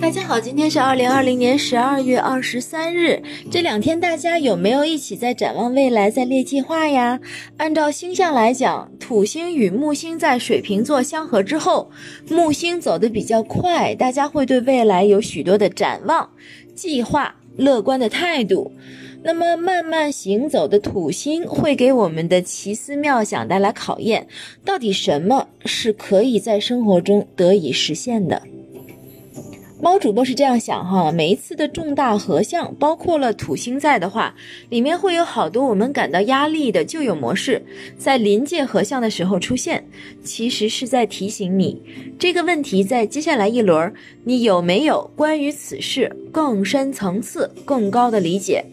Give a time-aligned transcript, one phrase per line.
[0.00, 3.22] 大家好，今天是二零二零年十二月二十三日。
[3.50, 7.20] 这两天大家有没有一起在展望未来，在列计划呀？
[7.58, 11.90] 按照星象来讲，土星与木星在水瓶座相合之后，
[12.30, 16.30] 木星走得比较快，大家会对未来有许多的展望、
[16.74, 18.72] 计划、乐观的态度。
[19.22, 24.26] 那么慢慢行走的土星会给我们的奇思妙想带来考验，
[24.64, 28.42] 到底什么是可以在生活中得以实现的？
[29.80, 34.34] 猫主播是这样想哈，每一次的重大合相，包括了土星在的话，
[34.70, 37.64] 里面会有好多我们感到压力的旧有模式，
[37.96, 39.84] 在临界合相的时候出现，
[40.24, 41.80] 其实是在提醒你
[42.18, 43.92] 这个问题，在接下来一轮，
[44.24, 48.64] 你有没有关于此事更深层次、更高的理解？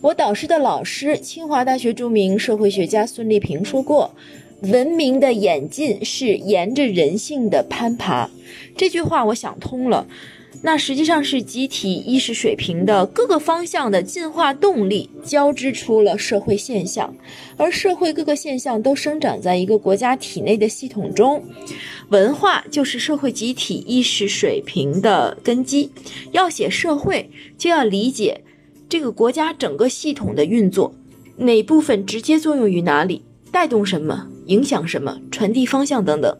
[0.00, 4.14] 我导师的老师，清华大学著名社会学家孙立平说过。
[4.62, 8.28] 文明的演进是沿着人性的攀爬，
[8.76, 10.08] 这句话我想通了。
[10.62, 17.14] 那实际上是集体意识水平的各个方向的进化动力交织出了社会现象，
[17.56, 21.44] 而社会各个现象都生长在一个国家体内的系统中，
[22.08, 25.92] 文化就是社会集体意识水平的根基。
[26.32, 28.40] 要写社会，就要理解
[28.88, 30.94] 这个国家整个系统的运作，
[31.36, 33.22] 哪部分直接作用于哪里。
[33.50, 36.36] 带动什么，影响什么，传递方向等等。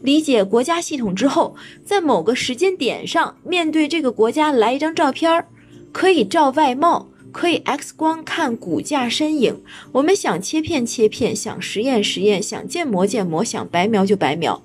[0.00, 5.48] 理解国家系统之后，在某个时间点上，面对这个国家来一张照片儿，
[5.92, 9.60] 可以照外貌，可以 X 光看骨架身影。
[9.92, 14.62] 我们想切片切片，想实验实验，想建模建模，想白描就白描。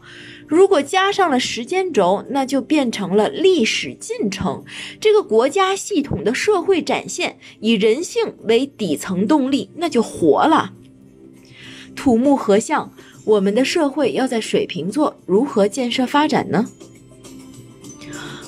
[0.47, 4.63] 如果加上了时间轴，那就变成了历史进程。
[4.99, 10.73] 这个国家系统的社会展现，以人性为底层动力，那就活了。
[11.95, 12.93] 土木合相，
[13.25, 16.67] 我们的社会要在水瓶座如何建设发展呢？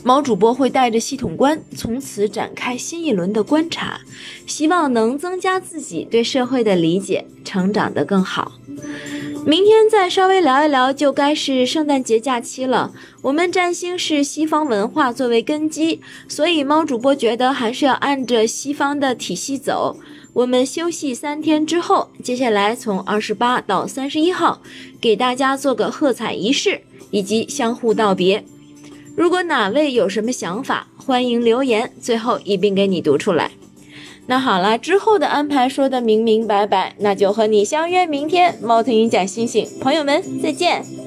[0.02, 4.00] 毛主播会带着系统观，从此展开新一轮的观察，
[4.47, 8.53] 希望能增加自己对社会的理解，成长得更好。
[9.45, 12.91] 明天再稍微聊一聊，就该是圣诞节假期了。
[13.22, 19.97] 我们占星是西方文化作为根基，所以猫主播觉得还是要按着西方的体系走。
[20.33, 24.61] 我们休息三天之后，接下来从二十八到三十一号，
[25.01, 28.44] 给大家做个喝彩仪式以及相互道别。
[29.16, 33.51] 如果哪位有什么想法，欢迎留言，最后一并给你读出来。
[34.29, 38.56] 那好啦，之后的安排说的明明白白，那就和你相约明天。
[38.62, 40.98] 猫头鹰讲星星，朋友们再见。